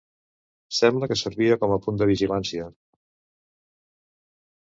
[0.77, 2.67] Sembla que servia com a punt de vigilància.